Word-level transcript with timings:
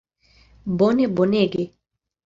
Bone, 0.81 1.07
bonege! 1.21 1.71